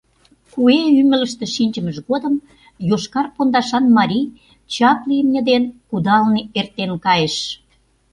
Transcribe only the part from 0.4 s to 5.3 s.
Куэ ӱмылыштӧ шинчымыж годым йошкар пондашан марий чапле